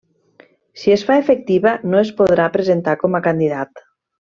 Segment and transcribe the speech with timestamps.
[0.83, 3.89] Si es fa efectiva, no es podrà presentar com a candidat.